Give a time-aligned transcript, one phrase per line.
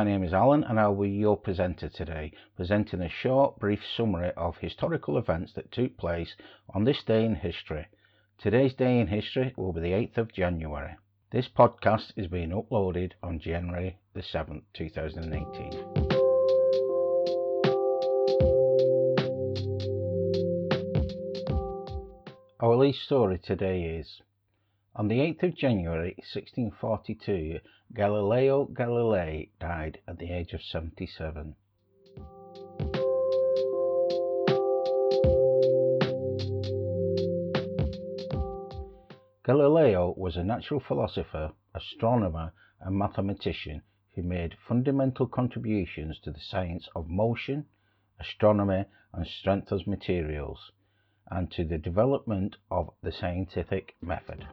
[0.00, 4.32] My name is Alan and I'll be your presenter today, presenting a short, brief summary
[4.34, 6.36] of historical events that took place
[6.70, 7.86] on this day in history.
[8.38, 10.96] Today's day in history will be the 8th of January.
[11.32, 16.08] This podcast is being uploaded on January the 7th, 2018.
[22.60, 24.22] Our lead story today is
[25.00, 27.58] on the 8th of January 1642,
[27.94, 31.54] Galileo Galilei died at the age of 77.
[39.42, 43.80] Galileo was a natural philosopher, astronomer, and mathematician
[44.14, 47.64] who made fundamental contributions to the science of motion,
[48.20, 50.72] astronomy, and strength as materials,
[51.30, 54.44] and to the development of the scientific method.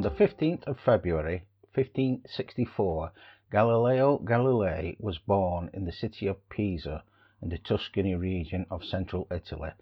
[0.00, 1.42] On the 15th of February
[1.74, 3.12] 1564,
[3.52, 7.04] Galileo Galilei was born in the city of Pisa
[7.42, 9.72] in the Tuscany region of central Italy.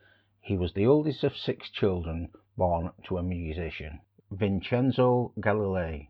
[0.41, 4.01] He was the oldest of six children born to a musician,
[4.33, 6.09] Vincenzo Galilei.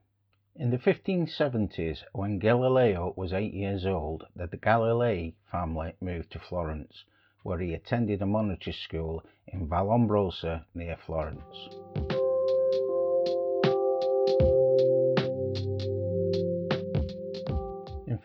[0.56, 7.04] In the 1570s, when Galileo was eight years old, the Galilei family moved to Florence,
[7.42, 12.17] where he attended a monetary school in Vallombrosa near Florence.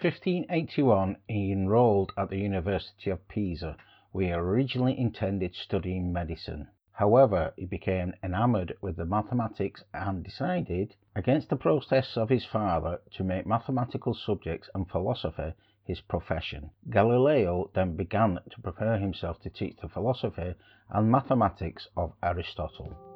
[0.04, 3.78] 1581 he enrolled at the University of Pisa,
[4.12, 6.68] where he originally intended studying medicine.
[6.92, 13.00] However, he became enamored with the mathematics and decided, against the protests of his father,
[13.12, 15.54] to make mathematical subjects and philosophy
[15.86, 16.72] his profession.
[16.90, 20.54] Galileo then began to prepare himself to teach the philosophy
[20.90, 23.13] and mathematics of Aristotle.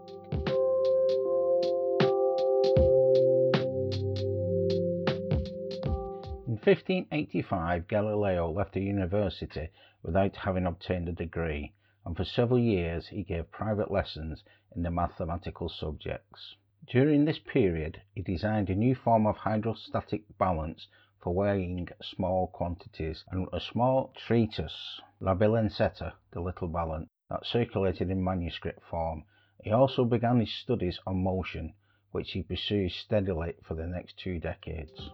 [6.68, 9.70] 1585, Galileo left the university
[10.04, 11.72] without having obtained a degree,
[12.06, 14.44] and for several years he gave private lessons
[14.76, 16.58] in the mathematical subjects.
[16.86, 20.90] During this period, he designed a new form of hydrostatic balance
[21.22, 28.12] for weighing small quantities, and a small treatise, La Bilancetta, the Little Balance, that circulated
[28.12, 29.24] in manuscript form.
[29.64, 31.76] He also began his studies on motion,
[32.12, 35.12] which he pursued steadily for the next two decades.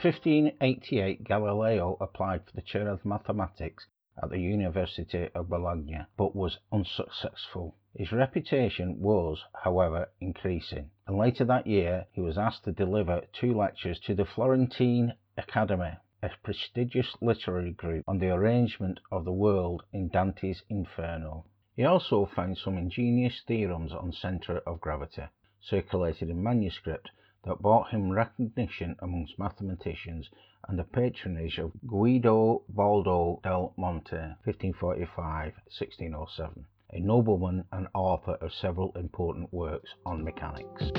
[0.00, 3.88] 1588, Galileo applied for the chair of mathematics
[4.22, 7.74] at the University of Bologna, but was unsuccessful.
[7.96, 13.52] His reputation was, however, increasing, and later that year he was asked to deliver two
[13.52, 19.82] lectures to the Florentine Academy, a prestigious literary group, on the arrangement of the world
[19.92, 21.44] in Dante's Inferno.
[21.74, 25.24] He also found some ingenious theorems on centre of gravity,
[25.60, 27.10] circulated in manuscript,
[27.44, 30.30] that brought him recognition amongst mathematicians
[30.66, 38.92] and the patronage of Guido Baldo del Monte (1545–1607), a nobleman and author of several
[38.96, 40.90] important works on mechanics.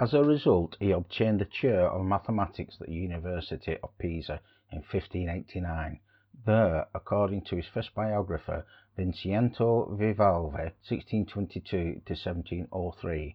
[0.00, 4.40] As a result, he obtained the chair of mathematics at the University of Pisa
[4.72, 6.00] in 1589.
[6.46, 8.64] There, according to his first biographer,
[9.00, 13.34] Vincenzo Viviani (1622–1703),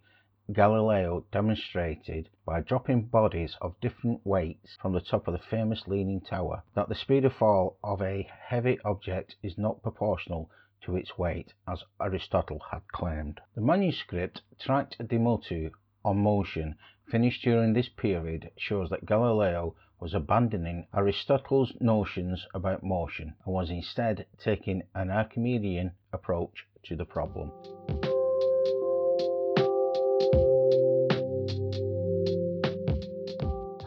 [0.53, 6.21] Galileo demonstrated, by dropping bodies of different weights from the top of the famous Leaning
[6.21, 11.17] Tower, that the speed of fall of a heavy object is not proportional to its
[11.17, 13.41] weight, as Aristotle had claimed.
[13.55, 15.71] The manuscript Tract de Motu
[16.03, 16.75] on motion,
[17.07, 23.69] finished during this period, shows that Galileo was abandoning Aristotle's notions about motion, and was
[23.69, 27.51] instead taking an Archimedean approach to the problem.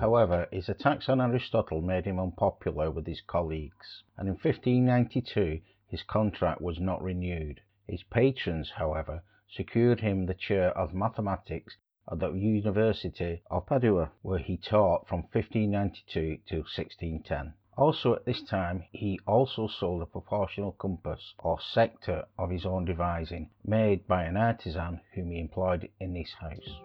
[0.01, 6.03] However, his attacks on Aristotle made him unpopular with his colleagues, and in 1592 his
[6.05, 7.61] contract was not renewed.
[7.87, 11.77] His patrons, however, secured him the chair of mathematics
[12.11, 17.53] at the University of Padua, where he taught from 1592 to 1610.
[17.77, 22.85] Also at this time he also sold a proportional compass, or sector, of his own
[22.85, 26.81] devising, made by an artisan whom he employed in his house.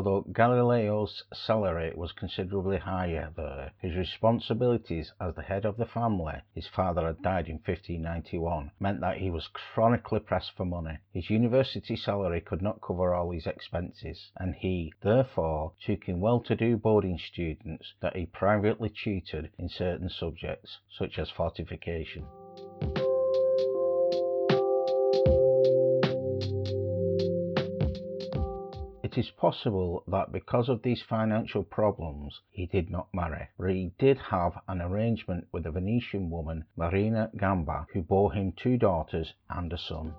[0.00, 6.36] Although Galileo's salary was considerably higher there, his responsibilities as the head of the family
[6.54, 10.96] (his father had died in 1591) meant that he was chronically pressed for money.
[11.12, 16.78] His university salary could not cover all his expenses, and he, therefore, took in well-to-do
[16.78, 22.24] boarding students that he privately tutored in certain subjects, such as fortification.
[29.20, 34.16] Is possible that because of these financial problems he did not marry, for he did
[34.16, 39.70] have an arrangement with a Venetian woman, Marina Gamba, who bore him two daughters and
[39.74, 40.14] a son.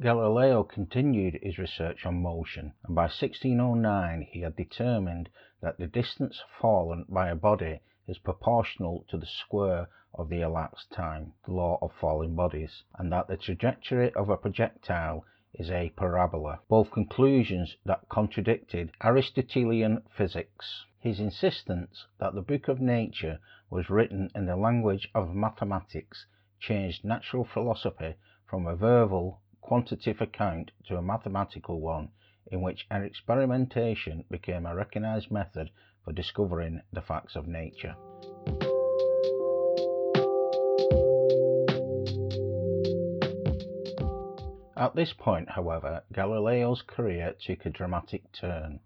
[0.00, 5.28] Galileo continued his research on motion, and by 1609 he had determined
[5.60, 10.90] that the distance fallen by a body is proportional to the square of the elapsed
[10.92, 15.24] time, the law of falling bodies, and that the trajectory of a projectile
[15.54, 20.84] is a parabola, both conclusions that contradicted Aristotelian physics.
[21.00, 23.38] His insistence that the book of nature
[23.70, 26.26] was written in the language of mathematics
[26.60, 28.14] changed natural philosophy
[28.44, 32.10] from a verbal, quantitative account to a mathematical one,
[32.50, 35.70] in which experimentation became a recognized method
[36.04, 37.94] for discovering the facts of nature.
[44.76, 48.80] At this point, however, Galileo's career took a dramatic turn.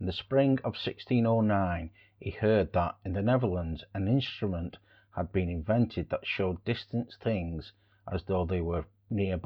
[0.00, 4.78] In the spring of 1609 he heard that in the Netherlands an instrument
[5.14, 7.72] had been invented that showed distant things
[8.12, 9.36] as though they were near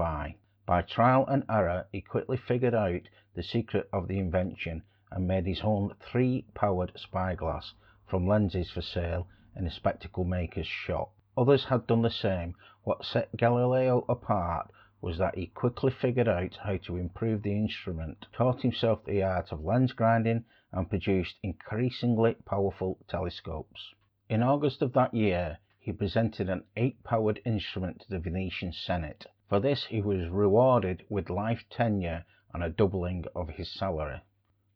[0.73, 0.81] by.
[0.81, 3.03] Trial and error he quickly figured out
[3.35, 7.75] the secret of the invention and made his own three-powered spyglass
[8.07, 11.13] from lenses for sale in a spectacle maker's shop.
[11.37, 12.55] Others had done the same.
[12.85, 14.71] What set Galileo apart
[15.03, 19.53] was that he quickly figured out how to improve the instrument, taught himself the art
[19.53, 23.93] of lens grinding, and produced increasingly powerful telescopes.
[24.31, 29.27] In August of that year he presented an eight-powered instrument to the Venetian Senate.
[29.53, 34.23] For this he was rewarded with life tenure and a doubling of his salary.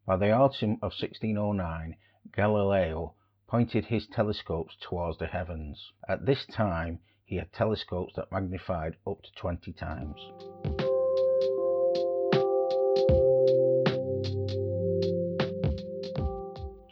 [0.05, 1.96] By the autumn of 1609
[2.31, 3.14] Galileo
[3.46, 5.93] pointed his telescopes towards the heavens.
[6.06, 10.20] At this time he had telescopes that magnified up to 20 times.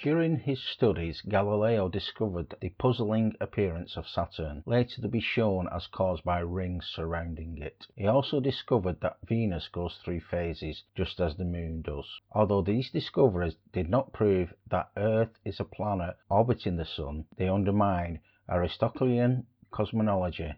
[0.04, 5.86] During his studies, Galileo discovered the puzzling appearance of Saturn, later to be shown as
[5.86, 7.86] caused by rings surrounding it.
[7.96, 12.20] He also discovered that Venus goes through phases, just as the Moon does.
[12.32, 17.48] Although these discoveries did not prove that Earth is a planet orbiting the Sun, they
[17.48, 20.52] undermine Aristotelian cosmology,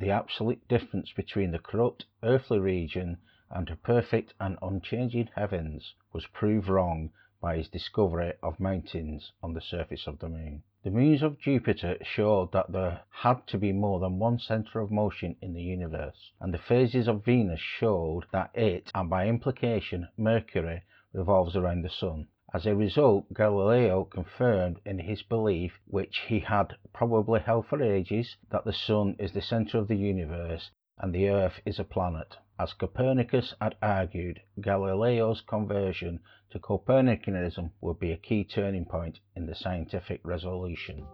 [0.00, 3.18] the absolute difference between the corrupt earthly region
[3.48, 9.54] and the perfect and unchanging heavens was proved wrong by his discovery of mountains on
[9.54, 10.62] the surface of the moon.
[10.82, 14.90] The moons of Jupiter showed that there had to be more than one centre of
[14.90, 20.08] motion in the universe, and the phases of Venus showed that it, and by implication
[20.16, 20.82] Mercury,
[21.12, 22.26] revolves around the sun.
[22.52, 28.36] As a result, Galileo confirmed in his belief, which he had probably held for ages,
[28.50, 32.36] that the Sun is the centre of the universe and the Earth is a planet.
[32.60, 36.18] As Copernicus had argued, Galileo's conversion
[36.50, 41.06] to Copernicanism would be a key turning point in the scientific revolution.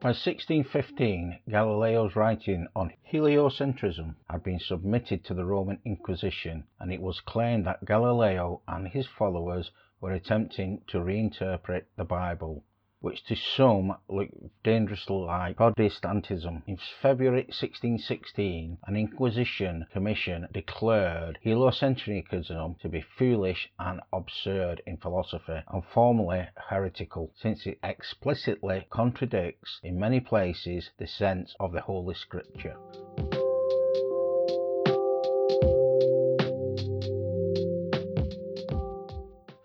[0.00, 7.00] By 1615 Galileo's writing on heliocentrism had been submitted to the Roman Inquisition, and it
[7.00, 9.70] was claimed that Galileo and his followers
[10.00, 12.64] were attempting to reinterpret the Bible
[13.00, 16.62] which to some looked dangerously like Protestantism.
[16.66, 25.60] In February 1616 an Inquisition commission declared heliocentrism to be foolish and absurd in philosophy,
[25.68, 32.14] and formally heretical, since it explicitly contradicts in many places the sense of the Holy
[32.14, 32.76] Scripture.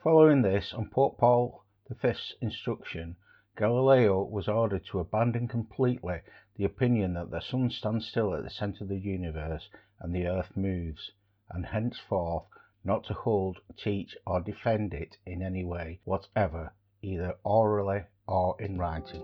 [0.04, 1.64] Following this, on Pope Paul
[2.02, 3.16] V's instruction,
[3.56, 6.22] Galileo was ordered to abandon completely
[6.56, 9.70] the opinion that the sun stands still at the centre of the universe
[10.00, 11.12] and the earth moves,
[11.52, 12.46] and henceforth
[12.84, 18.80] not to hold, teach, or defend it in any way whatever, either orally or in
[18.80, 19.22] writing.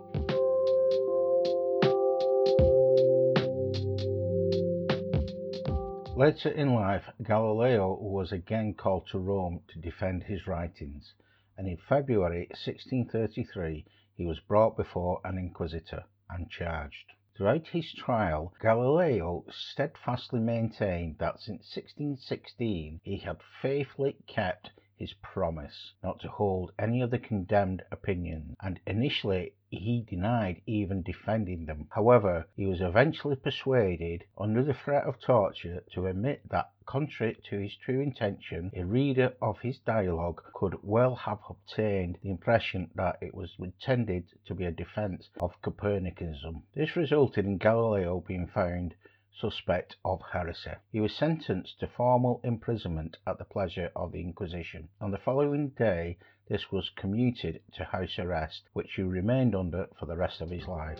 [6.15, 11.15] Later in life, Galileo was again called to Rome to defend his writings,
[11.57, 13.85] and in February 1633
[14.19, 17.13] he was brought before an inquisitor and charged.
[17.37, 25.93] Throughout his trial, Galileo steadfastly maintained that since 1616 he had faithfully kept his promise
[26.03, 31.87] not to hold any of the condemned opinions, and initially he denied even defending them.
[31.91, 37.59] However, he was eventually persuaded, under the threat of torture, to admit that, contrary to
[37.59, 43.17] his true intention, a reader of his dialogue could well have obtained the impression that
[43.21, 46.61] it was intended to be a defence of Copernicanism.
[46.73, 48.95] This resulted in Galileo being found
[49.37, 50.71] suspect of heresy.
[50.91, 54.89] He was sentenced to formal imprisonment at the pleasure of the Inquisition.
[54.99, 56.17] On the following day
[56.47, 60.67] this was commuted to house arrest, which he remained under for the rest of his
[60.67, 60.99] life.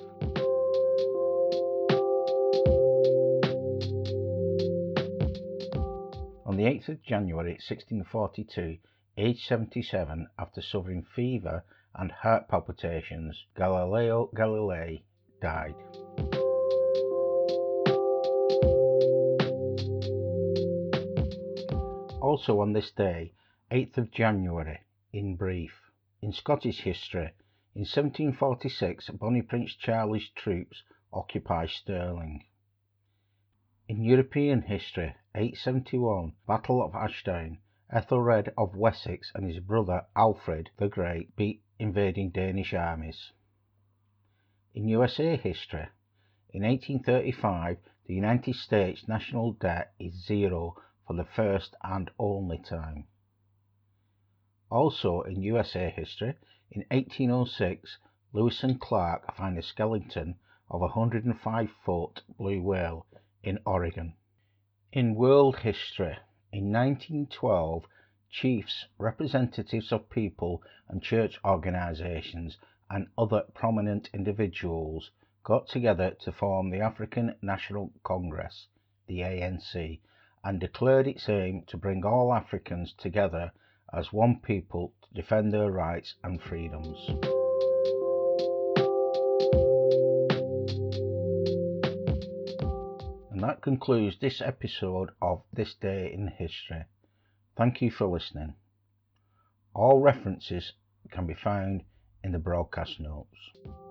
[6.45, 8.77] On the 8th of January 1642,
[9.17, 11.63] aged 77, after suffering fever
[11.95, 15.01] and heart palpitations, Galileo Galilei
[15.41, 15.75] died.
[22.29, 23.33] Also on this day,
[23.71, 24.81] 8th of January,
[25.11, 25.89] in brief.
[26.21, 27.33] In Scottish history,
[27.73, 32.45] in 1746 Bonnie Prince Charlie's troops occupy Stirling.
[33.87, 37.57] In European history, 871, Battle of Ashdown,
[37.91, 43.31] Ethelred of Wessex and his brother Alfred the Great beat invading Danish armies.
[44.75, 45.87] In USA history,
[46.51, 50.75] in 1835, the United States national debt is zero
[51.09, 53.03] for the first and only time.
[54.69, 56.35] Also in USA history,
[56.69, 57.97] in 1806,
[58.31, 60.35] Lewis and Clark find a skeleton
[60.69, 63.07] of a 105 foot blue whale
[63.41, 64.13] in Oregon.
[64.91, 66.15] In world history,
[66.51, 67.87] in 1912,
[68.29, 72.55] chiefs, representatives of people and church organizations,
[72.87, 75.09] and other prominent individuals
[75.43, 78.67] got together to form the African National Congress,
[79.07, 80.01] the ANC,
[80.43, 83.51] and declared its aim to bring all Africans together
[83.93, 86.97] as one people to defend their rights and freedoms.
[93.31, 96.83] And that concludes this episode of This Day in History.
[97.57, 98.55] Thank you for listening.
[99.73, 100.73] All references
[101.11, 101.83] can be found
[102.23, 103.88] in the broadcast notes.